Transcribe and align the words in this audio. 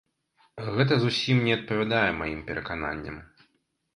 Гэта 0.77 0.93
зусім 1.03 1.37
не 1.49 1.57
адпавядае 1.57 2.09
маім 2.21 2.41
перакананням. 2.47 3.21